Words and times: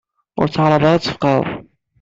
Ur 0.39 0.47
ttɛaraḍ 0.47 0.83
ara 0.87 0.95
ad 0.97 1.01
tfeqɛeḍ. 1.01 1.47